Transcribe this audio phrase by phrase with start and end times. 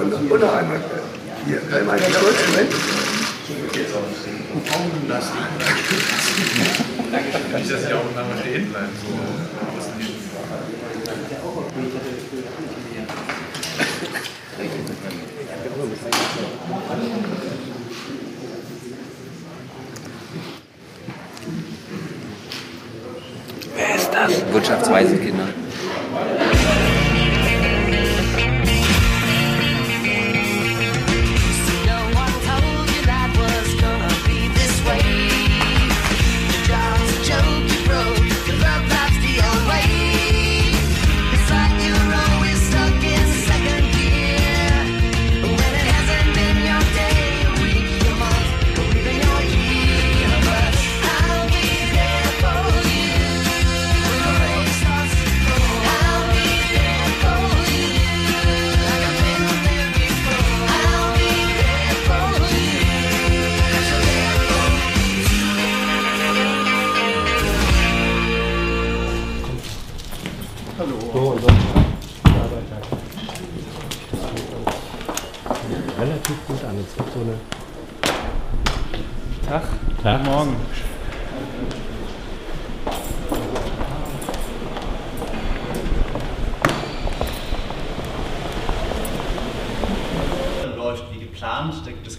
[0.00, 0.80] Und, und noch einmal.
[1.46, 2.70] Hier, kann ich mal ganz kurz, Moment.
[7.54, 8.88] Nicht, dass ich auch lange stehen bleibe.
[23.76, 24.52] Wer ist das?
[24.52, 25.44] Wirtschaftswaisenkinder.
[25.44, 25.65] No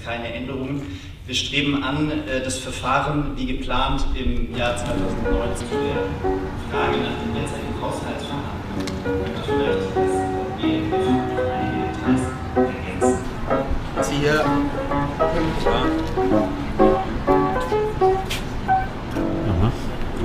[0.08, 0.82] keine Änderungen.
[1.26, 6.08] Wir streben an, äh, das Verfahren wie geplant im Jahr 2019 zu der
[6.72, 8.56] Frage nach den derzeitigen Haushaltsverhandlungen.
[9.46, 12.32] Vielleicht das BMF noch einige ergänzen.
[13.96, 14.46] Was hier.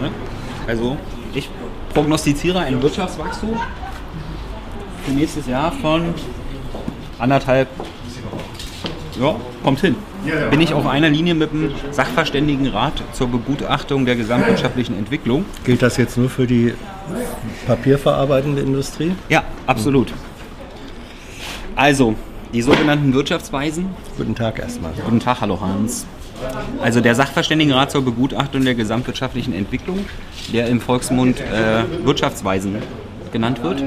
[0.00, 0.10] Ne?
[0.68, 0.96] Also,
[1.34, 1.50] ich
[1.92, 3.56] prognostiziere ein Wirtschaftswachstum
[5.04, 6.14] für nächstes Jahr von
[7.18, 7.68] anderthalb.
[9.22, 9.94] Ja, kommt hin.
[10.50, 15.44] Bin ich auf einer Linie mit dem Sachverständigenrat zur Begutachtung der gesamtwirtschaftlichen Entwicklung?
[15.62, 16.74] Gilt das jetzt nur für die
[17.68, 19.12] papierverarbeitende Industrie?
[19.28, 20.12] Ja, absolut.
[21.76, 22.16] Also,
[22.52, 24.90] die sogenannten Wirtschaftsweisen Guten Tag erstmal.
[25.04, 26.04] Guten Tag, hallo Hans.
[26.82, 30.04] Also der Sachverständigenrat zur Begutachtung der gesamtwirtschaftlichen Entwicklung,
[30.52, 32.82] der im Volksmund äh, Wirtschaftsweisen
[33.32, 33.84] genannt wird.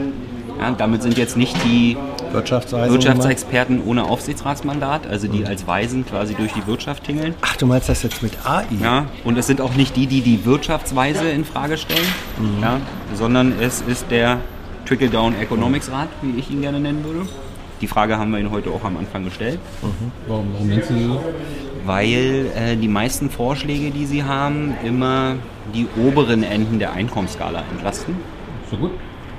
[0.59, 1.97] Ja, damit sind jetzt nicht die
[2.35, 2.93] Wirtschaftsweisen.
[2.93, 7.35] Wirtschaftsexperten ohne Aufsichtsratsmandat, also die als Weisen quasi durch die Wirtschaft tingeln.
[7.41, 8.65] Ach, du meinst das jetzt mit AI?
[8.81, 12.07] Ja, und es sind auch nicht die, die die Wirtschaftsweise in Frage stellen,
[12.61, 12.79] ja,
[13.13, 14.39] sondern es ist der
[14.85, 17.27] Trickle-Down Economics Rat, wie ich ihn gerne nennen würde.
[17.81, 19.59] Die Frage haben wir Ihnen heute auch am Anfang gestellt.
[20.27, 21.21] Warum, warum nennst du sie so?
[21.85, 25.35] weil äh, die meisten Vorschläge, die sie haben, immer
[25.73, 28.15] die oberen Enden der Einkommensskala entlasten.
[28.69, 28.91] So gut.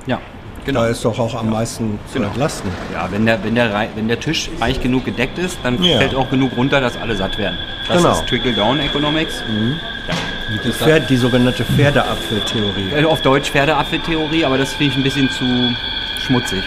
[0.06, 0.20] Ja,
[0.66, 0.80] genau.
[0.80, 2.28] Da ist doch auch am meisten zu Genau.
[2.28, 2.70] entlasten.
[2.92, 5.96] Ja, wenn der, wenn, der, wenn der Tisch reich genug gedeckt ist, dann Ja.
[5.98, 7.56] fällt auch genug runter, dass alle satt werden.
[7.88, 8.12] Das Genau.
[8.12, 9.42] ist Trickle-Down Economics.
[10.50, 12.92] Liegt es, da, Pferd, die sogenannte Pferdeapfeltheorie.
[12.94, 15.44] Äh, Auf Deutsch Pferdeapfeltheorie, aber das finde ich ein bisschen zu
[16.26, 16.62] schmutzig.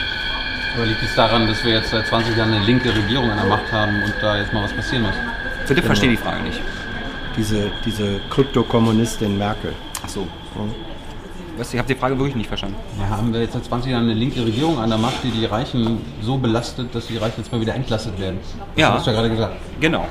[0.77, 3.45] oder liegt es daran, dass wir jetzt seit 20 Jahren eine linke Regierung an der
[3.47, 5.15] Macht haben und da jetzt mal was passieren muss?
[5.67, 6.59] Bitte verstehe die Frage nicht.
[7.37, 9.73] Diese, diese Kryptokommunistin Merkel.
[10.05, 10.27] Ach so.
[11.59, 12.77] Was, ich habe die Frage wirklich nicht verstanden.
[12.97, 15.43] Ja, haben wir jetzt seit 20 Jahren eine linke Regierung an der Macht, die die
[15.45, 18.39] Reichen so belastet, dass die Reichen jetzt mal wieder entlastet werden?
[18.75, 18.93] Das Ja.
[18.93, 19.55] hast du ja gerade gesagt.
[19.81, 20.05] Genau.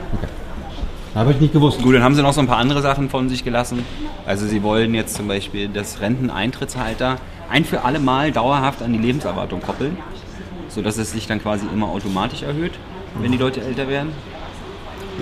[1.15, 1.83] Habe ich nicht gewusst.
[1.83, 3.85] Gut, dann haben sie noch so ein paar andere Sachen von sich gelassen.
[4.27, 7.17] Also sie wollen jetzt zum Beispiel das Renteneintrittshalter
[7.51, 9.97] ein für alle Mal dauerhaft an die Lebenserwartung koppeln,
[10.69, 12.73] sodass es sich dann quasi immer automatisch erhöht,
[13.21, 14.11] wenn die Leute älter werden.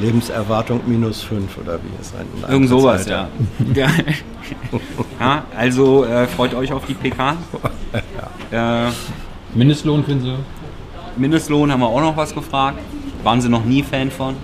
[0.01, 3.29] Lebenserwartung minus 5 oder wie ist ein Irgend sowas, ja.
[3.75, 3.89] ja.
[5.21, 7.37] ja also äh, freut euch auf die PK.
[8.53, 8.91] Äh,
[9.55, 10.35] Mindestlohn finden Sie?
[11.17, 12.79] Mindestlohn haben wir auch noch was gefragt.
[13.25, 14.37] Waren sie noch nie Fan von.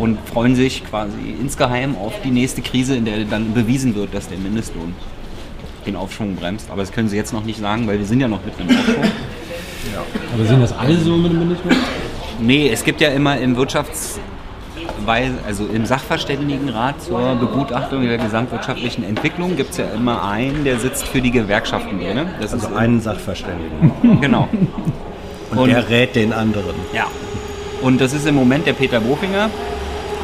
[0.00, 4.28] Und freuen sich quasi insgeheim auf die nächste Krise, in der dann bewiesen wird, dass
[4.28, 4.94] der Mindestlohn
[5.86, 6.70] den Aufschwung bremst.
[6.70, 8.76] Aber das können sie jetzt noch nicht sagen, weil wir sind ja noch mitten im
[8.76, 9.04] Aufschwung.
[10.34, 11.76] Aber sind das alle so mit dem Mindestlohn?
[12.40, 13.54] Nee, es gibt ja immer im
[15.06, 20.78] Wirtschaftsweise, also im Sachverständigenrat zur Begutachtung der gesamtwirtschaftlichen Entwicklung gibt es ja immer einen, der
[20.78, 22.26] sitzt für die Gewerkschaften drin.
[22.40, 23.92] Das Also ist einen Sachverständigen.
[24.20, 24.48] genau.
[25.50, 26.74] Und, Und- der rät den anderen.
[26.92, 27.04] Ja.
[27.82, 29.48] Und das ist im Moment der Peter Bofinger.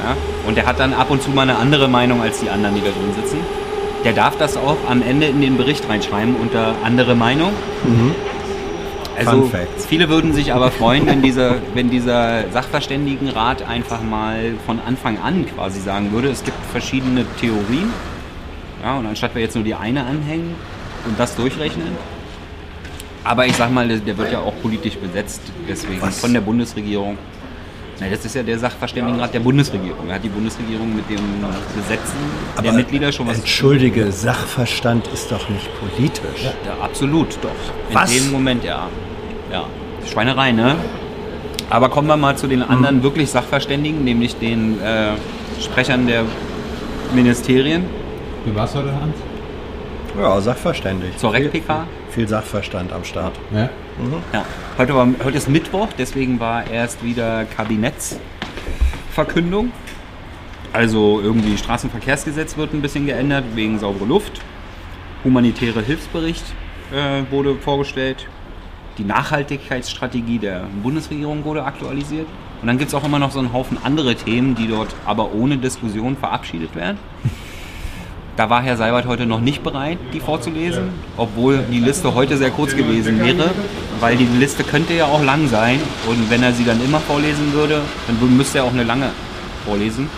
[0.04, 0.14] Ja.
[0.46, 2.82] Und der hat dann ab und zu mal eine andere Meinung als die anderen, die
[2.82, 3.38] da drin sitzen.
[4.04, 7.50] Der darf das auch am Ende in den Bericht reinschreiben unter andere Meinung.
[9.16, 9.50] Also
[9.88, 15.46] viele würden sich aber freuen, wenn dieser, wenn dieser Sachverständigenrat einfach mal von Anfang an
[15.46, 17.90] quasi sagen würde, es gibt verschiedene Theorien.
[18.82, 20.54] Ja, und anstatt wir jetzt nur die eine anhängen
[21.06, 21.88] und das durchrechnen,
[23.24, 26.20] Aber ich sag mal, der, der wird ja auch politisch besetzt, deswegen Was?
[26.20, 27.18] von der Bundesregierung.
[27.98, 30.06] Na, das ist ja der Sachverständigenrat der Bundesregierung.
[30.08, 31.16] Da hat die Bundesregierung mit dem
[31.74, 32.16] Besetzen
[32.62, 36.44] der Mitglieder schon was Entschuldige, Sachverstand ist doch nicht politisch.
[36.44, 37.50] Ja, absolut, doch.
[37.88, 38.10] In Was?
[38.12, 38.88] dem Moment, ja.
[39.50, 39.64] Ja.
[40.06, 40.76] Schweinerei, ne?
[41.70, 45.12] Aber kommen wir mal zu den anderen wirklich Sachverständigen, nämlich den äh,
[45.60, 46.24] Sprechern der
[47.14, 47.84] Ministerien
[48.44, 49.16] Wie war's heute, Hans?
[50.18, 51.16] Ja, sachverständig.
[51.18, 51.86] zur Viel- REC-PK.
[52.10, 53.34] Viel Sachverstand am Start.
[53.52, 53.68] Ja?
[54.32, 54.44] Ja.
[54.78, 59.72] Heute, war, heute ist Mittwoch, deswegen war erst wieder Kabinettsverkündung.
[60.72, 64.40] Also irgendwie Straßenverkehrsgesetz wird ein bisschen geändert wegen saubere Luft.
[65.24, 66.44] Humanitäre Hilfsbericht
[66.92, 68.26] äh, wurde vorgestellt.
[68.98, 72.26] Die Nachhaltigkeitsstrategie der Bundesregierung wurde aktualisiert.
[72.62, 75.34] Und dann gibt es auch immer noch so einen Haufen andere Themen, die dort aber
[75.34, 76.96] ohne Diskussion verabschiedet werden.
[78.36, 82.50] Da war Herr Seibert heute noch nicht bereit, die vorzulesen, obwohl die Liste heute sehr
[82.50, 83.50] kurz gewesen wäre,
[83.98, 87.54] weil die Liste könnte ja auch lang sein und wenn er sie dann immer vorlesen
[87.54, 89.08] würde, dann müsste er auch eine lange
[89.64, 90.10] vorlesen.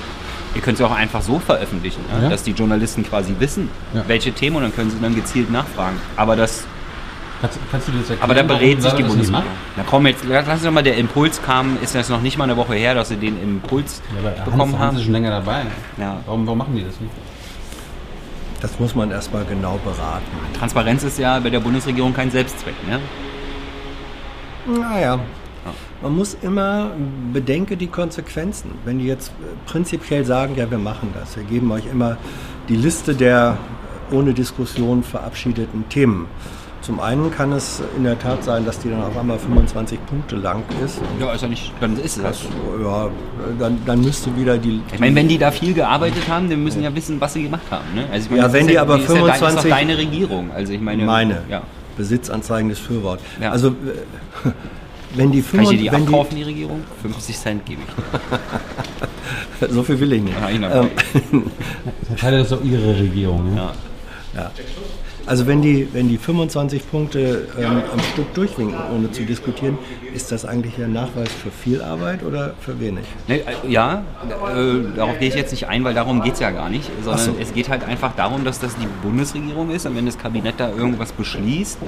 [0.57, 2.29] Ihr könnt sie auch einfach so veröffentlichen, ja, Ja.
[2.31, 4.03] dass die Journalisten quasi wissen, Ja.
[4.09, 5.97] welche Themen und dann können sie dann gezielt nachfragen.
[6.17, 6.65] Aber das
[7.41, 8.23] Kannst, kannst du das erklären?
[8.23, 9.45] aber da berät sich die Bundesregierung.
[9.77, 12.57] Na komm, jetzt lass uns mal, der Impuls kam, ist das noch nicht mal eine
[12.57, 14.03] Woche her, dass sie den Impuls?
[14.25, 14.97] Ja, bekommen Hans, Hans haben.
[14.97, 15.63] ist schon länger dabei.
[15.99, 16.17] Ja.
[16.27, 17.13] Warum, warum machen die das nicht?
[18.61, 20.25] Das muss man erstmal genau beraten.
[20.59, 22.75] Transparenz ist ja bei der Bundesregierung kein Selbstzweck.
[22.89, 22.99] Ne?
[24.81, 25.21] Naja,
[26.03, 26.91] man muss immer
[27.33, 28.73] bedenke die Konsequenzen.
[28.85, 29.33] Wenn die jetzt
[29.67, 32.17] prinzipiell sagen, ja, wir machen das, wir geben euch immer
[32.69, 33.57] die Liste der
[34.11, 36.27] ohne Diskussion verabschiedeten Themen.
[36.81, 40.37] Zum einen kann es in der Tat sein, dass die dann auf einmal 25 Punkte
[40.37, 41.01] lang ist.
[41.21, 42.39] Ja, ist ja nicht, dann ist es das.
[42.83, 43.09] Ja,
[43.59, 44.81] dann, dann müsste wieder die.
[44.93, 47.63] Ich meine, wenn die da viel gearbeitet haben, dann müssen ja wissen, was sie gemacht
[47.71, 47.85] haben.
[47.95, 48.05] Ne?
[48.13, 49.39] Also ich meine, Ja, das wenn ist die ja, aber die ist ja, dein- ist
[49.39, 50.51] 25 doch deine Regierung.
[50.53, 51.63] Also ich meine, meine Ja.
[51.97, 53.21] Besitzanzeigendes Fürwort.
[53.41, 53.51] Ja.
[53.51, 53.73] Also, äh,
[55.17, 56.85] wenn die Kann ich dir die 25 abkaufen, die Regierung?
[57.03, 57.83] 50 Cent gebe
[59.61, 59.69] ich.
[59.75, 60.37] so viel will ich nicht.
[60.41, 60.57] Ja, ich.
[61.33, 61.51] Ähm,
[62.21, 63.57] das ist doch ihre Regierung.
[63.57, 63.63] Ja?
[64.35, 64.41] Ja.
[64.43, 64.51] Ja.
[65.29, 69.77] Also wenn die, wenn die 25 Punkte ähm, am Stück durchwinken, ohne zu diskutieren,
[70.15, 73.05] ist das eigentlich ein Nachweis für viel Arbeit oder für wenig?
[73.29, 76.51] Ne, äh, ja, äh, darauf gehe ich jetzt nicht ein, weil darum geht es ja
[76.51, 77.35] gar nicht, sondern so.
[77.39, 80.71] es geht halt einfach darum, dass das die Bundesregierung ist und wenn das Kabinett da
[80.71, 81.79] irgendwas beschließt,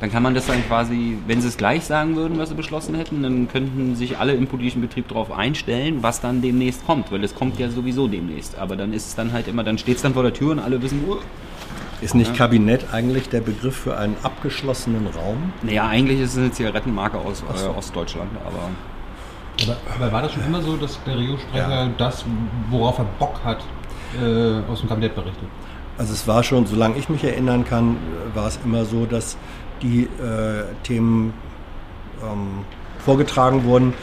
[0.00, 2.94] dann kann man das dann quasi, wenn sie es gleich sagen würden, was sie beschlossen
[2.94, 7.24] hätten, dann könnten sich alle im politischen Betrieb darauf einstellen, was dann demnächst kommt, weil
[7.24, 8.56] es kommt ja sowieso demnächst.
[8.56, 10.60] Aber dann ist es dann halt immer, dann steht es dann vor der Tür und
[10.60, 11.16] alle wissen, oh,
[12.00, 15.52] Ist nicht Kabinett eigentlich der Begriff für einen abgeschlossenen Raum?
[15.62, 18.70] naja, eigentlich ist es eine Zigarettenmarke aus äh, Ostdeutschland, aber
[19.64, 22.24] Aber, aber war das schon immer so, dass der Regierungssprecher das,
[22.70, 23.64] worauf er Bock hat,
[24.22, 25.48] äh, aus dem Kabinett berichtet?
[25.98, 27.96] Also es war schon, solange ich mich erinnern kann,
[28.34, 29.36] war es immer so, dass
[29.82, 31.34] die äh, Themen
[32.22, 32.64] ähm,
[33.04, 33.94] vorgetragen wurden,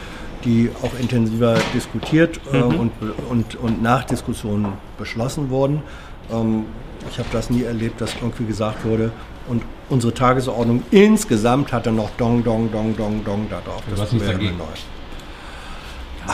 [0.44, 2.92] die auch intensiver diskutiert äh, und,
[3.30, 5.82] und, und nach Diskussionen beschlossen wurden.
[6.32, 6.64] Ähm,
[7.10, 9.12] ich habe das nie erlebt, dass irgendwie gesagt wurde,
[9.48, 13.82] und unsere Tagesordnung insgesamt hatte noch Dong, Dong, Dong, Dong, Dong da drauf.
[13.88, 14.56] Nichts wäre dagegen.
[14.58, 14.64] neu.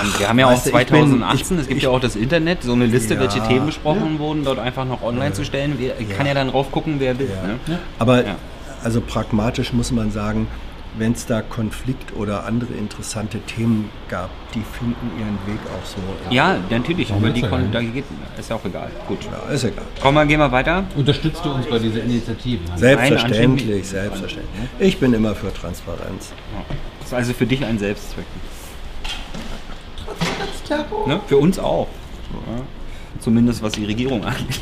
[0.01, 1.91] Und wir haben ja auch weißt du, ich bin- 2018, ich- es gibt ich- ja
[1.91, 3.21] auch das Internet, so eine Liste, Ja.
[3.21, 5.75] welche Themen besprochen wurden, dort einfach noch online zu stellen.
[5.77, 7.29] Wer, Kann ja dann drauf gucken, wer will.
[7.67, 7.79] Ne?
[7.99, 8.37] Aber Ja.
[8.83, 10.47] also pragmatisch muss man sagen,
[10.99, 15.99] wenn es da Konflikt oder andere interessante Themen gab, die finden ihren Weg auch so.
[16.31, 18.05] Ja, natürlich, über die Kon da geht,
[18.39, 18.91] ist ja auch egal.
[19.09, 19.19] Gut.
[19.25, 19.85] Ja, ist egal.
[20.01, 20.85] Komm mal, gehen wir weiter.
[20.97, 22.61] Unterstützt du uns bei dieser Initiative?
[22.77, 24.69] Selbstverständlich, selbstverständlich.
[24.79, 26.33] Ich bin immer für Transparenz.
[26.99, 28.27] Das ist also für dich ein Selbstzweck.
[31.07, 31.21] Ne?
[31.27, 31.89] Für uns auch.
[32.33, 32.63] Ja.
[33.19, 34.61] Zumindest was die Regierung angeht.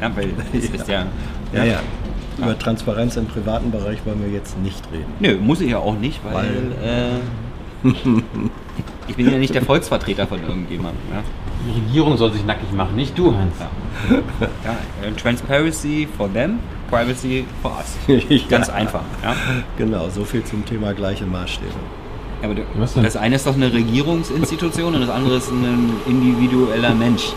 [0.00, 1.06] Ja, weil es ist ja.
[1.52, 1.80] Ja, ja.
[2.38, 5.12] Über Transparenz im privaten Bereich wollen wir jetzt nicht reden.
[5.20, 6.72] Nö, muss ich ja auch nicht, weil.
[6.82, 7.88] Äh,
[9.08, 11.00] ich bin ja nicht der Volksvertreter von irgendjemandem.
[11.12, 11.22] Ja?
[11.66, 13.54] Die Regierung soll sich nackig machen, nicht du, Hans.
[14.10, 14.70] Ja,
[15.06, 16.58] äh, Transparency for them,
[16.90, 18.18] Privacy for us.
[18.48, 18.74] Ganz Ja.
[18.74, 19.02] einfach.
[19.22, 19.34] Ja?
[19.78, 21.70] Genau, so viel zum Thema gleiche Maßstäbe.
[22.42, 22.60] Ja, aber
[23.02, 27.32] das eine ist doch eine Regierungsinstitution und das andere ist ein individueller Mensch.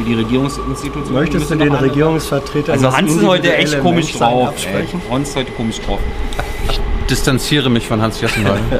[0.00, 1.12] Für die Regierungsinstitution.
[1.12, 4.54] Möchtest du den noch Regierungsvertreter Also Hans ist heute echt komisch drauf.
[5.10, 5.98] Hans ist heute komisch drauf.
[7.10, 8.60] Distanziere mich von Hans Jessenwald.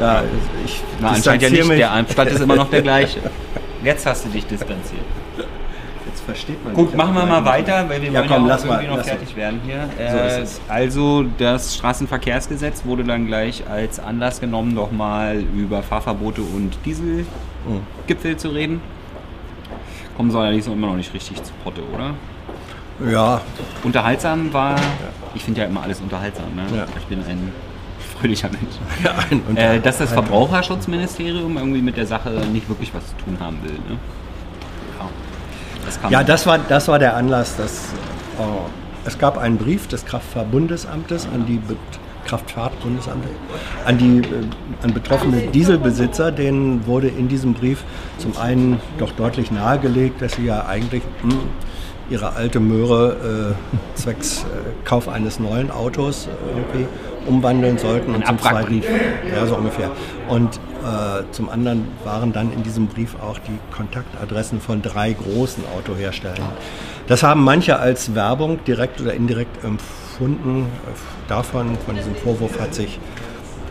[0.00, 0.22] Ja,
[0.64, 1.68] ich Na, anscheinend ja nicht.
[1.68, 1.78] mich.
[1.78, 3.20] Der Anstand ist immer noch der gleiche.
[3.84, 5.02] Jetzt hast du dich distanziert.
[6.06, 8.64] Jetzt versteht man Gut, machen wir mal weiter, weil wir Ja, wollen komm, ja auch
[8.64, 9.36] mal, irgendwie noch lass fertig mal.
[9.36, 9.88] werden hier.
[9.96, 10.60] So Äh, es.
[10.68, 18.36] Also das Straßenverkehrsgesetz wurde dann gleich als Anlass genommen, doch mal über Fahrverbote und Dieselgipfel
[18.36, 18.80] zu reden.
[20.16, 22.14] Kommen sie allerdings immer noch nicht richtig zu Potte, oder?
[23.10, 23.40] Ja,
[23.82, 24.76] Unterhaltsam war,
[25.34, 26.54] ich finde ja immer alles unterhaltsam.
[26.54, 26.64] Ne?
[26.76, 26.86] Ja.
[26.96, 27.52] Ich bin ein
[28.18, 28.76] fröhlicher Mensch.
[29.04, 33.36] Ja, ein Äh, dass das Verbraucherschutzministerium irgendwie mit der Sache nicht wirklich was zu tun
[33.40, 33.72] haben will.
[33.72, 33.98] Ne?
[35.00, 35.08] Ja,
[35.84, 37.56] das Ja, das war, das war der Anlass.
[37.56, 37.72] Dass,
[38.38, 41.76] äh, es gab einen Brief des Kraftfahrtbundesamtes an die Be
[42.24, 43.28] Kraftfahrtbundesamte,
[43.84, 46.32] an die äh, an betroffene Dieselbesitzer.
[46.32, 47.84] Denen wurde in diesem Brief
[48.18, 51.38] zum einen doch deutlich nahegelegt, dass sie ja eigentlich hm,
[52.10, 56.86] ihre alte Möhre äh, zwecks äh, Kauf eines neuen Autos irgendwie
[57.26, 58.14] umwandeln sollten.
[58.14, 58.38] Und zum.
[58.38, 58.82] Zweiten,
[59.34, 59.90] ja, so ungefähr.
[60.28, 65.64] Und äh, zum anderen waren dann in diesem Brief auch die Kontaktadressen von drei großen
[65.78, 66.48] Autoherstellern.
[67.06, 70.03] Das haben manche als Werbung direkt oder indirekt empfunden.
[70.20, 70.64] Äh,
[71.28, 72.98] Davon, von diesem Vorwurf hat sich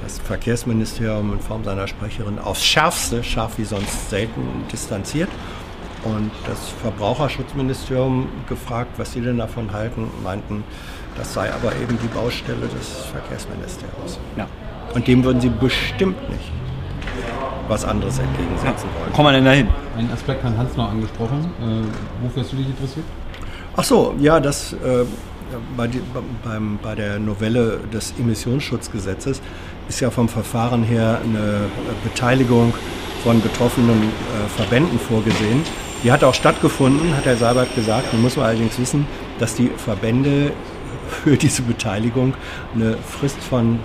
[0.03, 5.29] das Verkehrsministerium in Form seiner Sprecherin aufs Schärfste, scharf wie sonst selten, distanziert.
[6.03, 10.65] Und das Verbraucherschutzministerium gefragt, was sie denn davon halten, meinten,
[11.17, 14.19] das sei aber eben die Baustelle des Verkehrsministeriums.
[14.35, 14.47] Ja.
[14.93, 16.51] Und dem würden sie bestimmt nicht
[17.69, 19.13] was anderes entgegensetzen Wo wollen.
[19.13, 19.67] kommen wir denn da hin?
[19.97, 21.49] Einen Aspekt hat Hans noch angesprochen.
[21.61, 23.05] Äh, wofür hast du dich interessiert?
[23.77, 25.05] Ach so, ja, das äh,
[25.77, 26.01] bei, die,
[26.43, 29.41] beim, bei der Novelle des Emissionsschutzgesetzes
[29.87, 31.65] ist ja vom Verfahren her eine
[32.03, 32.73] Beteiligung
[33.23, 35.63] von betroffenen äh, Verbänden vorgesehen.
[36.03, 38.11] Die hat auch stattgefunden, hat Herr Seibert gesagt.
[38.13, 39.07] Nun muss man allerdings wissen,
[39.39, 40.51] dass die Verbände
[41.07, 42.33] für diese Beteiligung
[42.75, 43.79] eine Frist von,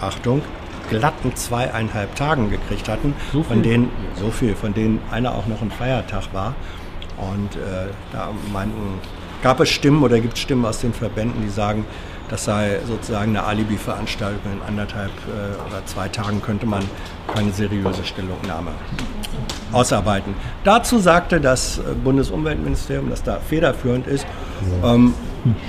[0.00, 0.42] Achtung,
[0.90, 5.62] glatten zweieinhalb Tagen gekriegt hatten, So von denen so viel, von denen einer auch noch
[5.62, 6.54] ein Feiertag war.
[7.16, 9.00] Und äh, da meinten,
[9.44, 11.84] gab es Stimmen oder gibt es Stimmen aus den Verbänden, die sagen,
[12.30, 14.40] das sei sozusagen eine Alibi-Veranstaltung.
[14.54, 16.82] In anderthalb äh, oder zwei Tagen könnte man
[17.32, 18.70] keine seriöse Stellungnahme
[19.70, 20.34] ausarbeiten.
[20.64, 24.26] Dazu sagte das äh, Bundesumweltministerium, das da federführend ist,
[24.82, 25.12] ähm,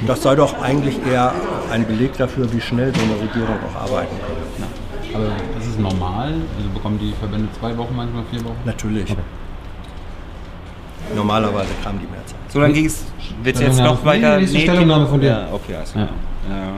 [0.08, 1.34] das sei doch eigentlich eher
[1.70, 5.22] ein Beleg dafür, wie schnell so eine Regierung auch arbeiten kann.
[5.22, 6.34] Aber das ist normal.
[6.58, 8.58] Also bekommen die Verbände zwei Wochen, manchmal vier Wochen.
[8.63, 9.13] Natürlich.
[11.13, 12.39] Normalerweise kam die Mehrzahl.
[12.50, 13.05] So, dann ging es.
[13.43, 14.35] Willst du jetzt noch weiter?
[14.35, 15.27] Nee, nächste Stellungnahme von dir.
[15.27, 16.07] Ja, okay, klar.
[16.50, 16.55] Ja.
[16.55, 16.71] Ja.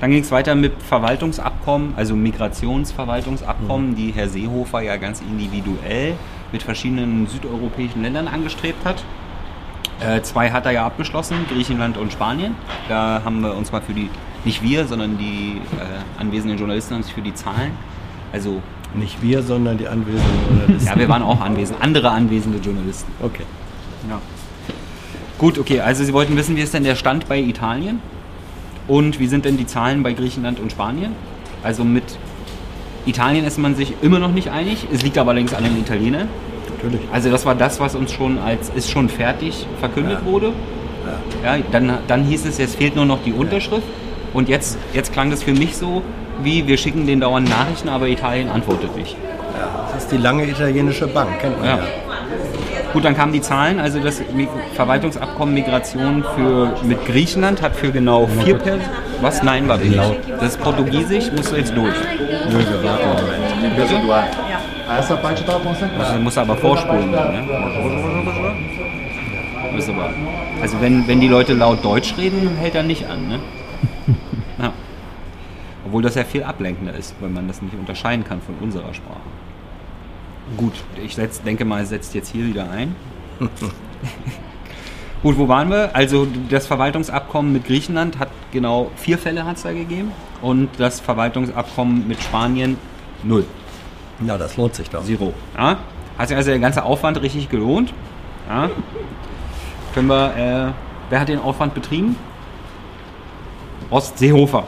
[0.00, 6.14] Dann ging es weiter mit Verwaltungsabkommen, also Migrationsverwaltungsabkommen, die Herr Seehofer ja ganz individuell
[6.50, 9.04] mit verschiedenen südeuropäischen Ländern angestrebt hat.
[10.00, 12.56] Äh, zwei hat er ja abgeschlossen, Griechenland und Spanien.
[12.88, 14.10] Da haben wir uns mal für die,
[14.44, 17.70] nicht wir, sondern die äh, anwesenden Journalisten haben sich für die Zahlen,
[18.32, 18.60] also
[18.94, 20.86] Nicht wir, sondern die anwesenden Journalisten.
[20.86, 23.10] ja, wir waren auch anwesend, andere anwesende Journalisten.
[23.22, 23.44] Okay.
[24.08, 24.20] Ja.
[25.38, 28.00] Gut, okay, also Sie wollten wissen, wie ist denn der Stand bei Italien?
[28.88, 31.12] Und wie sind denn die Zahlen bei Griechenland und Spanien?
[31.62, 32.04] Also mit
[33.06, 34.86] Italien ist man sich immer noch nicht einig.
[34.92, 36.28] Es liegt aber allerdings an den Italienern.
[36.76, 37.00] Natürlich.
[37.12, 40.52] Also das war das, was uns schon als ist schon fertig verkündet wurde.
[41.44, 43.86] Ja, dann, dann hieß es, jetzt fehlt nur noch die Unterschrift.
[44.32, 46.02] Und jetzt, jetzt klang das für mich so,
[46.42, 49.16] wie wir schicken den dauernd Nachrichten, aber Italien antwortet nicht.
[49.92, 51.76] Das ist die lange italienische Bank, kennt man ja.
[51.76, 51.82] Ja.
[52.92, 53.80] Gut, dann kamen die Zahlen.
[53.80, 54.22] Also das
[54.74, 58.84] Verwaltungsabkommen Migration für, mit Griechenland hat für genau vier Personen.
[59.22, 59.42] Was?
[59.42, 60.00] Nein, warte nicht.
[60.40, 61.94] Das ist Portugiesisch, musst du jetzt durch.
[62.50, 63.76] Nö, warte Moment.
[63.76, 63.94] Bitte?
[64.98, 66.04] Essa parte tava concentrada.
[66.04, 67.10] Also musst du aber vorspulen.
[67.10, 67.42] Ne?
[69.72, 69.88] Muss.
[70.60, 73.28] Also wenn, wenn die Leute laut Deutsch reden, hält er nicht an.
[73.28, 73.38] Ne?
[75.92, 79.20] Obwohl das ja viel ablenkender ist, weil man das nicht unterscheiden kann von unserer Sprache.
[80.56, 80.72] Gut,
[81.04, 82.96] ich setz, denke mal, es setzt jetzt hier wieder ein.
[85.22, 85.94] Gut, wo waren wir?
[85.94, 90.98] Also das Verwaltungsabkommen mit Griechenland hat genau vier Fälle hat es da gegeben und das
[90.98, 92.78] Verwaltungsabkommen mit Spanien
[93.22, 93.44] null.
[94.26, 95.04] Ja, das lohnt sich doch.
[95.04, 95.34] Zero.
[95.58, 95.76] Ja?
[96.16, 97.92] Hat sich also der ganze Aufwand richtig gelohnt.
[98.48, 98.70] Ja?
[99.92, 100.72] Können wir, äh,
[101.10, 102.16] wer hat den Aufwand betrieben?
[103.90, 104.64] Rost Seehofer.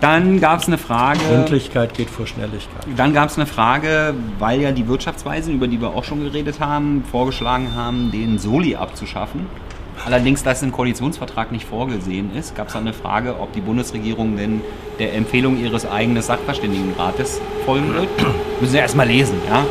[0.00, 1.20] Dann gab es eine Frage.
[1.28, 2.84] Gründlichkeit geht vor Schnelligkeit.
[2.96, 6.58] Dann gab es eine Frage, weil ja die Wirtschaftsweisen, über die wir auch schon geredet
[6.60, 9.46] haben, vorgeschlagen haben, den Soli abzuschaffen.
[10.06, 14.36] Allerdings, das im Koalitionsvertrag nicht vorgesehen ist, gab es dann eine Frage, ob die Bundesregierung
[14.38, 14.62] denn
[14.98, 18.08] der Empfehlung ihres eigenen Sachverständigenrates folgen wird.
[18.60, 19.64] Müssen wir erstmal lesen, ja?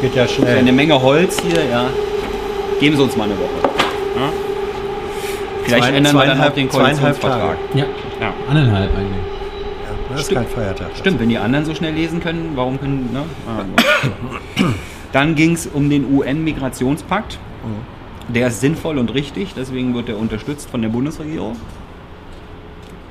[0.00, 0.72] Geht ja Ist ja eine schnell.
[0.72, 1.86] Menge Holz hier, ja.
[2.78, 3.74] Geben Sie uns mal eine Woche.
[4.20, 4.28] Ja?
[5.64, 7.56] Vielleicht Zwei- ändern wir dann auch den Koalitionsvertrag.
[7.74, 7.84] Ja.
[8.20, 8.33] Ja.
[8.48, 9.24] Anderthalb eigentlich.
[10.10, 10.90] Das ist kein Feiertag.
[10.96, 13.10] Stimmt, wenn die anderen so schnell lesen können, warum können.
[13.12, 13.24] Ne?
[13.48, 13.64] Ah.
[15.12, 17.38] Dann ging es um den UN-Migrationspakt.
[18.28, 21.56] Der ist sinnvoll und richtig, deswegen wird er unterstützt von der Bundesregierung.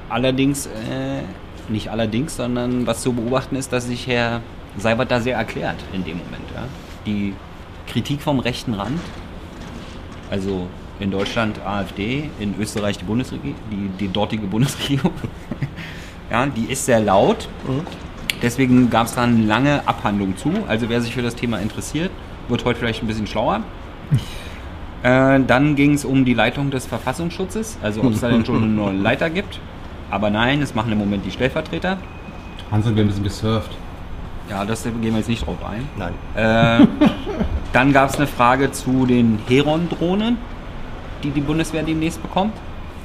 [0.10, 1.22] Allerdings, äh,
[1.70, 4.42] nicht allerdings, sondern was zu beobachten ist, dass sich Herr
[4.78, 6.46] Seibert da sehr erklärt in dem Moment.
[6.56, 6.64] Ja?
[7.06, 7.34] Die
[7.88, 9.00] Kritik vom rechten Rand,
[10.32, 10.68] also
[11.00, 15.12] In Deutschland AfD, in Österreich die Bundesregierung, die, die dortige Bundesregierung.
[16.32, 17.50] ja, die ist sehr laut.
[18.42, 20.52] Deswegen gab es da eine lange Abhandlung zu.
[20.68, 22.12] Also wer sich für das Thema interessiert,
[22.48, 23.62] wird heute vielleicht ein bisschen schlauer.
[25.04, 28.64] Äh, dann ging es um die Leitung des Verfassungsschutzes, also ob es da denn schon
[28.80, 29.60] eine Leiter gibt.
[30.10, 31.98] Aber nein, das machen im Moment die Stellvertreter.
[32.72, 33.72] Hans hat ein bisschen gesurft.
[34.50, 35.90] Ja, das gehen wir jetzt nicht drauf ein.
[35.98, 36.14] Nein.
[36.36, 36.88] Äh,
[37.74, 40.38] dann gab es eine Frage zu den Heron-Drohnen,
[41.24, 42.54] die die Bundeswehr demnächst bekommt.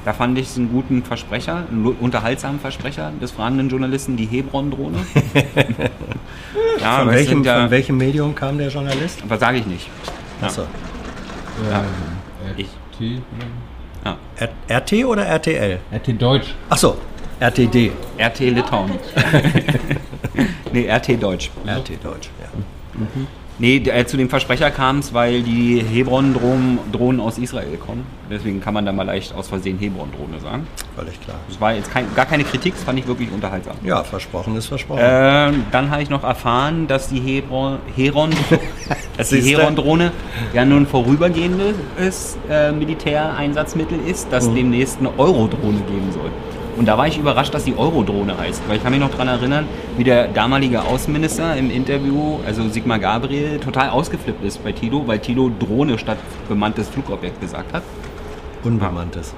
[0.05, 4.97] Da fand ich es einen guten Versprecher, einen unterhaltsamen Versprecher des fragenden Journalisten, die Hebron-Drohne.
[6.81, 9.21] ja, Von welchem, ja, von welchem Medium kam der Journalist?
[9.23, 9.89] aber sage ich nicht.
[10.41, 10.47] Ja.
[10.47, 10.61] Achso.
[11.69, 11.79] Ja.
[12.51, 12.69] RT, Ich.
[14.05, 14.17] oder?
[14.69, 15.79] R- RT oder RTL?
[15.93, 16.55] RT Deutsch.
[16.69, 16.95] Achso,
[17.41, 17.91] RTD.
[18.17, 18.91] RT Litauen.
[20.73, 21.51] nee, RT Deutsch.
[21.67, 23.05] RT Deutsch, ja.
[23.59, 28.05] Nee, äh, zu dem Versprecher kam es, weil die Hebron-Drohnen Drohnen aus Israel kommen.
[28.29, 30.65] Deswegen kann man da mal leicht aus Versehen Hebron-Drohne sagen.
[30.95, 31.37] Völlig klar.
[31.47, 33.75] Das war jetzt kein, gar keine Kritik, das fand ich wirklich unterhaltsam.
[33.83, 35.01] Ja, versprochen ist versprochen.
[35.03, 38.29] Ähm, dann habe ich noch erfahren, dass die Hebron, Heron,
[39.17, 39.41] dass die?
[39.41, 40.13] Heron-Drohne
[40.53, 46.31] ja nur ein vorübergehendes äh, Militäreinsatzmittel ist, dass demnächst eine Euro-Drohne geben soll.
[46.79, 48.63] Und da war ich überrascht, dass die Euro-Drohne heißt.
[48.69, 49.67] Weil ich kann mich noch daran erinnern,
[49.97, 55.19] wie der damalige Außenminister im Interview, also Sigmar Gabriel, total ausgeflippt ist bei Tilo, weil
[55.19, 56.17] Tilo Drohne statt
[56.47, 57.83] bemanntes Flugobjekt gesagt hat.
[58.63, 59.33] Unbemanntes.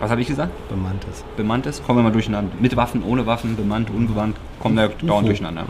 [0.00, 0.52] Was habe ich gesagt?
[0.70, 1.22] Bemanntes.
[1.36, 1.82] Bemanntes?
[1.82, 2.50] Kommen wir mal durcheinander.
[2.58, 5.66] Mit Waffen, ohne Waffen, bemannt, unbemannt, kommen wir dauernd durcheinander.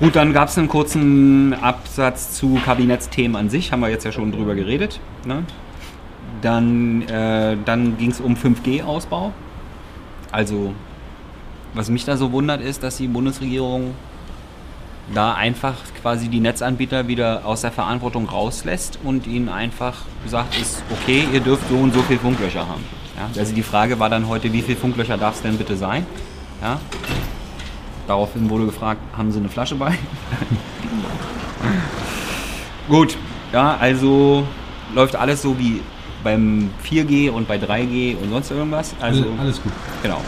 [0.00, 4.10] Gut, dann gab es einen kurzen Absatz zu Kabinettsthemen an sich, haben wir jetzt ja
[4.10, 4.98] schon drüber geredet.
[5.24, 5.44] Ne?
[6.42, 9.32] Dann, äh, dann ging es um 5G-Ausbau.
[10.32, 10.74] Also,
[11.74, 13.94] was mich da so wundert, ist, dass die Bundesregierung
[15.14, 20.82] da einfach quasi die Netzanbieter wieder aus der Verantwortung rauslässt und ihnen einfach sagt, ist
[20.90, 22.84] okay, ihr dürft so und so viele Funklöcher haben.
[23.16, 23.28] Ja?
[23.38, 26.06] Also die Frage war dann heute, wie viele Funklöcher darf es denn bitte sein?
[26.62, 26.80] Ja?
[28.06, 29.94] Daraufhin wurde gefragt, haben Sie eine Flasche bei?
[32.88, 33.16] Gut,
[33.52, 34.46] ja, also
[34.94, 35.80] läuft alles so wie
[36.22, 38.94] beim 4G und bei 3G und sonst irgendwas.
[39.00, 39.72] Also Alles, alles gut.
[40.02, 40.20] Genau.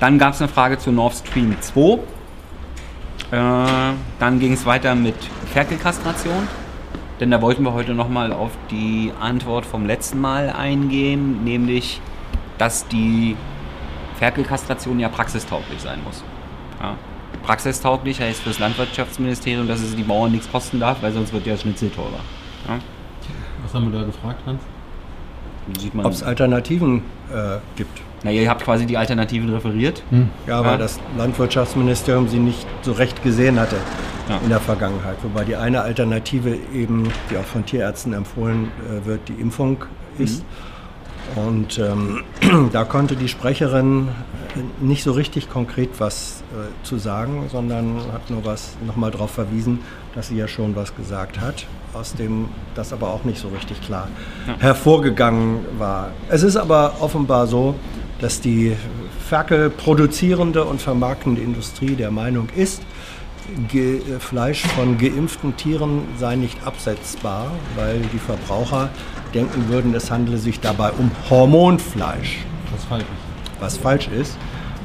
[0.00, 1.98] Dann gab es eine Frage zu Nord Stream 2.
[3.30, 5.16] Äh, dann ging es weiter mit
[5.52, 6.48] Ferkelkastration.
[7.18, 12.00] Denn da wollten wir heute nochmal auf die Antwort vom letzten Mal eingehen, nämlich,
[12.58, 13.36] dass die
[14.18, 16.22] Ferkelkastration ja praxistauglich sein muss.
[16.80, 16.96] Ja.
[17.42, 21.46] Praxistauglich heißt für das Landwirtschaftsministerium, dass es die Bauern nichts kosten darf, weil sonst wird
[21.46, 22.20] der Schnitzel teurer.
[22.68, 22.78] Ja.
[23.76, 24.60] Haben wir da gefragt, Hans?
[26.02, 28.00] Ob es Alternativen äh, gibt.
[28.24, 30.02] Naja, ihr habt quasi die Alternativen referiert.
[30.46, 30.76] Ja, weil Ja.
[30.78, 33.76] das Landwirtschaftsministerium sie nicht so recht gesehen hatte
[34.30, 34.38] Ja.
[34.42, 35.16] in der Vergangenheit.
[35.22, 39.84] Wobei die eine Alternative eben, die auch von Tierärzten empfohlen äh, wird, die Impfung
[40.18, 40.42] ist.
[41.34, 42.22] Und ähm,
[42.72, 44.08] da konnte die Sprecherin
[44.80, 49.80] nicht so richtig konkret was äh, zu sagen, sondern hat nur was nochmal darauf verwiesen,
[50.14, 53.80] dass sie ja schon was gesagt hat, aus dem das aber auch nicht so richtig
[53.82, 54.08] klar
[54.58, 56.10] hervorgegangen war.
[56.28, 57.74] Es ist aber offenbar so,
[58.20, 58.76] dass die
[59.28, 62.82] Ferkel produzierende und vermarktende Industrie der Meinung ist,
[63.68, 68.88] Ge äh, Fleisch von geimpften Tieren sei nicht absetzbar, weil die Verbraucher
[69.34, 72.38] denken würden, es handele sich dabei um Hormonfleisch,
[72.88, 73.25] falsch ist.
[73.60, 74.36] Was falsch ist.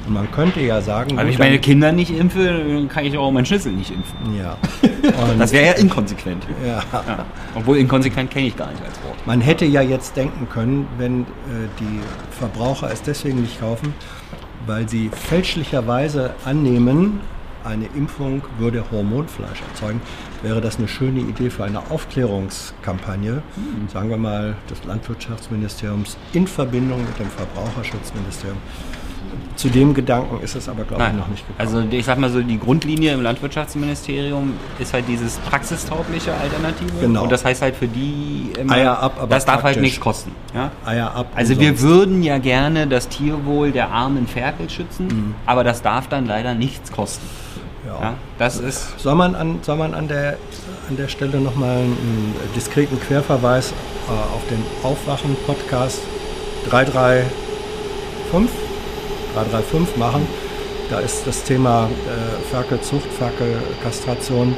[0.07, 3.31] Und man könnte ja sagen, wenn ich meine Kinder nicht impfe, dann kann ich auch
[3.31, 4.35] meinen Schlüssel nicht impfen.
[4.37, 4.57] ja.
[5.37, 6.45] Das wäre ja inkonsequent.
[6.65, 6.81] ja.
[6.91, 7.25] Ja.
[7.55, 9.15] Obwohl inkonsequent kenne ich gar nicht als Wort.
[9.25, 11.25] Man hätte ja jetzt denken können, wenn äh,
[11.79, 11.99] die
[12.37, 13.93] Verbraucher es deswegen nicht kaufen,
[14.65, 17.19] weil sie fälschlicherweise annehmen,
[17.65, 20.01] eine Impfung würde Hormonfleisch erzeugen,
[20.41, 23.41] wäre das eine schöne Idee für eine Aufklärungskampagne,
[23.91, 28.57] sagen wir mal, des Landwirtschaftsministeriums in Verbindung mit dem Verbraucherschutzministerium.
[29.55, 31.59] Zu dem Gedanken ist es aber, glaube ich, Nein, noch nicht gekommen.
[31.59, 36.91] also ich sag mal so, die Grundlinie im Landwirtschaftsministerium ist halt dieses praxistaugliche Alternative.
[36.99, 37.23] Genau.
[37.23, 40.31] Und das heißt halt für die immer, Eier ab, aber das darf halt nichts kosten.
[40.53, 40.71] Ja?
[40.85, 41.27] Eier ab.
[41.35, 45.35] Also wir würden ja gerne das Tierwohl der armen Ferkel schützen, Mhm.
[45.45, 47.25] aber das darf dann leider nichts kosten.
[47.99, 48.01] Ja.
[48.01, 48.13] Ja?
[48.37, 50.37] Das ist Soll man an, soll man an, der,
[50.89, 55.99] an der Stelle nochmal einen diskreten Querverweis äh, auf den Aufwachen-Podcast
[56.69, 58.49] 335,
[59.35, 60.27] 335 machen?
[60.89, 64.55] Da ist das Thema äh, Ferkelzucht, Ferkelkastration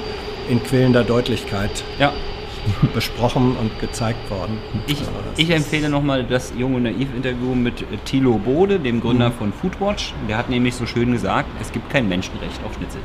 [0.49, 2.11] in quälender Deutlichkeit ja.
[2.93, 4.57] besprochen und gezeigt worden.
[4.87, 9.33] Ich, Also ich empfehle nochmal das Jung und Naiv-Interview mit Thilo Bode, dem Gründer Mhm.
[9.33, 10.13] von Foodwatch.
[10.27, 13.01] Der hat nämlich so schön gesagt, es gibt kein Menschenrecht auf Schnitzel.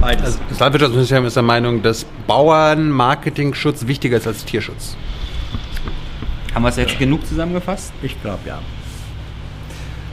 [0.00, 0.24] Beides.
[0.24, 4.96] Also das Landwirtschaftsministerium ist der Meinung, dass Bauernmarketingschutz wichtiger ist als Tierschutz.
[6.54, 7.92] Haben wir es jetzt genug zusammengefasst?
[8.02, 8.60] ich glaube ja.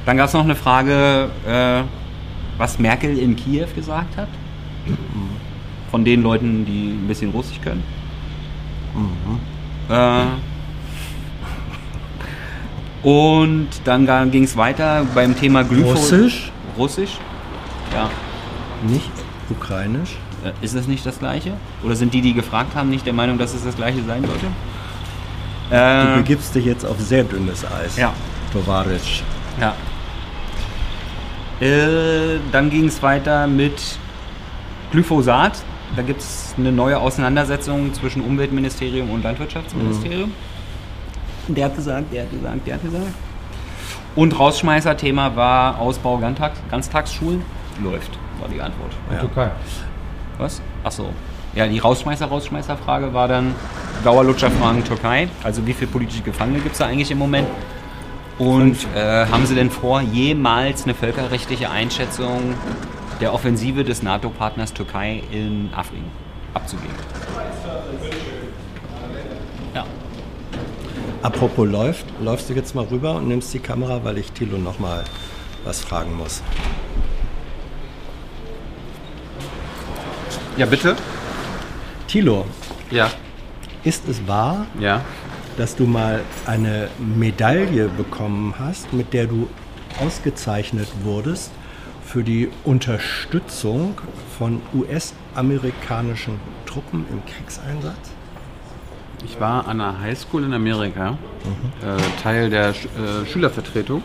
[0.06, 1.82] Dann gab es noch eine Frage, äh,
[2.58, 4.28] was Merkel in Kiew gesagt hat.
[5.90, 7.84] Von den Leuten, die ein bisschen Russisch können.
[9.90, 10.26] Äh,
[13.08, 15.98] und dann ging es weiter beim Thema Glyphosat.
[15.98, 16.52] Russisch?
[16.78, 17.18] Russisch?
[17.96, 18.10] Ja.
[18.88, 19.10] Nicht
[19.50, 20.18] ukrainisch.
[20.44, 21.54] Äh, Ist es nicht das gleiche?
[21.84, 24.46] Oder sind die, die gefragt haben, nicht der Meinung, dass es das gleiche sein sollte?
[25.70, 27.98] Du Äh, begibst dich jetzt auf sehr dünnes Eis.
[27.98, 28.14] Ja.
[28.54, 29.24] Tovarisch.
[29.60, 29.74] Ja.
[31.66, 33.98] Äh, dann ging es weiter mit
[34.92, 35.54] Glyphosat.
[35.96, 40.32] Da gibt es eine neue Auseinandersetzung zwischen Umweltministerium und Landwirtschaftsministerium.
[41.48, 43.06] Der hat gesagt, der hat gesagt, der hat gesagt.
[44.16, 47.42] Und Rausschmeißer-Thema war Ausbau Ganztags Ganztagsschulen.
[47.84, 48.92] Läuft, war die Antwort.
[49.12, 49.20] Ja.
[49.20, 49.52] Türkei.
[50.38, 50.62] Was?
[50.84, 51.10] Ach so.
[51.56, 53.56] Ja, die Rausschmeißer-Rausschmeißer-Frage war dann
[54.04, 55.30] Dauerlutscher-Fragen Türkei.
[55.44, 57.48] Also wie viele politische Gefangene gibt es da eigentlich im Moment?
[58.38, 62.56] Und äh, haben Sie denn vor, jemals eine völkerrechtliche Einschätzung
[63.22, 66.04] der Offensive des NATO-Partners Türkei in Afrin
[66.54, 66.94] abzugeben?
[69.74, 69.86] Ja.
[71.22, 74.80] Apropos läuft, läufst du jetzt mal rüber und nimmst die Kamera, weil ich Thilo noch
[74.80, 75.06] mal
[75.64, 76.44] was fragen muss.
[80.58, 80.96] Ja, bitte?
[82.08, 82.46] Thilo,
[82.92, 83.10] Ja.
[83.84, 85.02] ist es wahr, Ja.
[85.58, 89.48] dass du mal eine Medaille bekommen hast, mit der du
[90.02, 91.52] ausgezeichnet wurdest
[92.06, 94.00] für die Unterstützung
[94.38, 98.12] von US-amerikanischen Truppen im Kriegseinsatz?
[99.26, 101.18] Ich war an einer Highschool in Amerika,
[101.82, 104.04] äh, Teil der Sch äh, Schülervertretung.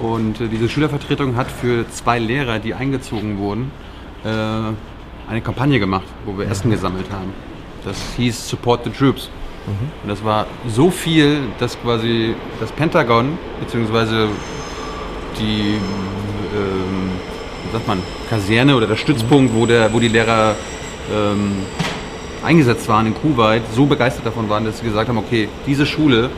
[0.00, 3.70] Und äh, diese Schülervertretung hat für zwei Lehrer, die eingezogen wurden,
[4.24, 4.72] äh,
[5.28, 7.32] eine Kampagne gemacht, wo wir Essen gesammelt haben.
[7.84, 9.30] Das hieß Support the Troops.
[10.02, 14.28] Und das war so viel, dass quasi das Pentagon beziehungsweise
[15.38, 15.76] die
[16.54, 17.10] ähm,
[17.72, 20.54] sagt man, Kaserne oder der Stützpunkt, wo, der, wo die Lehrer
[21.12, 21.52] ähm,
[22.44, 26.30] eingesetzt waren in Kuwait, so begeistert davon waren, dass sie gesagt haben, okay, diese Schule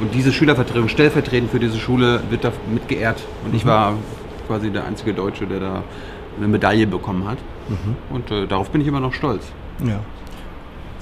[0.00, 3.22] und diese Schülervertretung stellvertretend für diese Schule wird da mit geehrt.
[3.44, 3.94] Und ich war
[4.46, 5.82] quasi der einzige Deutsche, der da
[6.36, 7.38] eine Medaille bekommen hat.
[8.10, 9.44] Und äh, darauf bin ich immer noch stolz.
[9.84, 10.00] Ja.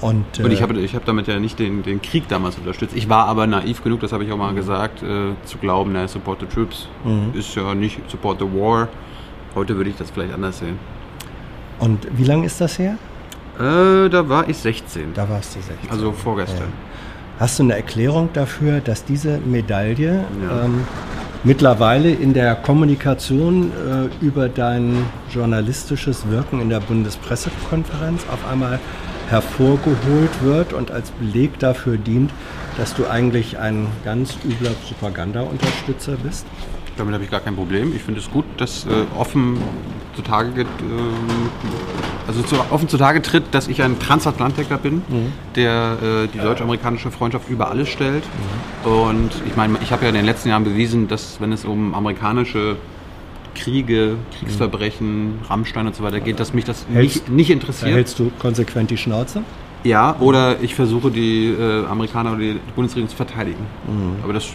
[0.01, 2.93] Und, Und ich äh, habe ich hab damit ja nicht den, den Krieg damals unterstützt.
[2.95, 6.07] Ich war aber naiv genug, das habe ich auch mal gesagt, äh, zu glauben, na,
[6.07, 6.89] Support the Troops
[7.33, 8.89] ist ja nicht Support the War.
[9.55, 10.77] Heute würde ich das vielleicht anders sehen.
[11.79, 12.97] und wie lange ist das her?
[13.59, 15.13] Äh, da war ich 16.
[15.13, 15.89] Da warst du 16.
[15.91, 16.67] Also vorgestern.
[17.39, 20.65] Hast du eine Erklärung dafür, dass diese Medaille Ja.
[20.65, 20.81] ähm,
[21.43, 28.79] mittlerweile in der Kommunikation äh, über dein journalistisches Wirken in der Bundespressekonferenz auf einmal
[29.29, 32.31] hervorgeholt wird und als Beleg dafür dient,
[32.77, 36.45] dass du eigentlich ein ganz übler Propaganda-Unterstützer bist?
[36.97, 37.93] Damit habe ich gar kein Problem.
[37.95, 39.57] Ich finde es gut, dass äh, offen
[40.15, 41.49] zutage, geht, ähm,
[42.27, 45.01] also zu, offen zutage tritt, dass ich ein Transatlantiker bin,
[45.55, 48.23] der äh, die deutsch-amerikanische Freundschaft über alles stellt.
[48.83, 51.95] Und ich meine, ich habe ja in den letzten Jahren bewiesen, dass wenn es um
[51.95, 52.75] amerikanische
[53.55, 57.91] Kriege, Kriegsverbrechen, Rammstein und so weiter geht, dass mich das Hältst- nicht, nicht interessiert.
[57.93, 59.43] hältst du konsequent die Schnauze?
[59.83, 63.65] Ja, oder ich versuche die äh, Amerikaner oder die Bundesregierung zu verteidigen.
[64.23, 64.47] Aber das,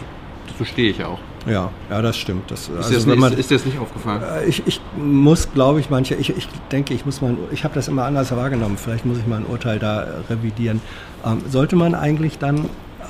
[0.47, 1.19] das verstehe ich ja auch.
[1.47, 2.51] Ja, ja, das stimmt.
[2.51, 4.21] Das, Ist, also dir das nicht, man- ist dir das nicht aufgefallen?
[4.21, 7.73] Äh, Ich, ich muss, glaube ich, manche, ich, ich denke, ich muss mal, ich habe
[7.75, 8.77] das immer anders wahrgenommen.
[8.77, 10.81] Vielleicht muss ich mal ein Urteil da äh, revidieren.
[11.25, 12.65] Ähm, sollte man eigentlich dann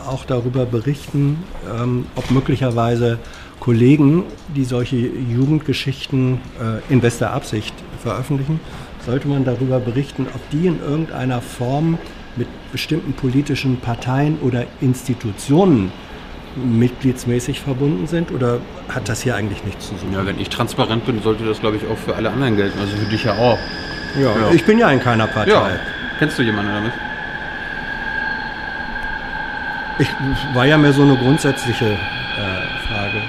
[0.08, 1.44] auch darüber berichten,
[1.76, 3.18] ähm, ob möglicherweise
[3.60, 4.24] Kollegen,
[4.56, 6.36] die solche Jugendgeschichten
[6.90, 8.60] äh, in bester Absicht veröffentlichen,
[9.06, 11.98] sollte man darüber berichten, ob die in irgendeiner Form
[12.36, 15.92] mit bestimmten politischen Parteien oder Institutionen
[16.56, 18.60] mitgliedsmäßig verbunden sind oder
[18.90, 20.14] hat das hier eigentlich nichts zu suchen?
[20.14, 22.80] Ja, wenn ich transparent bin, sollte das, glaube ich, auch für alle anderen gelten.
[22.80, 23.58] Also für dich ja auch.
[24.20, 24.52] Ja, Ja.
[24.54, 25.52] ich bin ja in keiner Partei.
[25.52, 25.70] Ja.
[26.18, 26.92] Kennst du jemanden damit?
[30.00, 30.08] Ich
[30.56, 33.22] war ja mehr so eine grundsätzliche äh, Frage.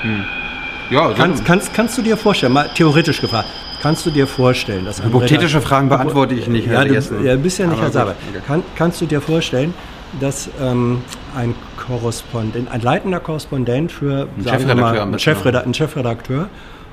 [0.91, 3.49] Ja, also Kannst, kannst, kannst du dir vorstellen, mal theoretisch gefragt,
[3.83, 7.67] kannst du dir vorstellen, dass Hypothetische Fragen beantworte ich nicht, Ja, du ja, bist ja
[7.67, 8.15] nicht Herr Saber.
[8.31, 8.41] okay.
[8.47, 9.75] Kann, kannst du dir vorstellen,
[10.19, 11.03] dass ähm,
[11.37, 15.61] ein Korrespondent, ein leitender Korrespondent für Ein sagen wir Chefredakteur mal, am ein, besten Chefreda
[15.61, 16.49] ein Chefredakteur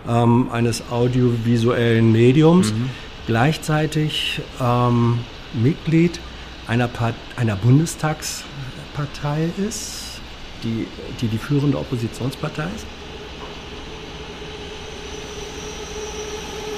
[0.07, 2.89] ähm, eines audiovisuellen Mediums Mhm.
[3.25, 5.19] gleichzeitig ähm,
[5.53, 6.19] Mitglied
[6.67, 10.19] einer, Part einer Bundestagspartei ist,
[10.63, 10.87] die,
[11.21, 12.85] die die führende Oppositionspartei ist?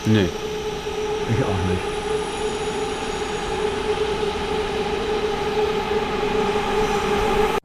[0.06, 0.30] Nee.
[1.32, 1.99] Ich auch nicht.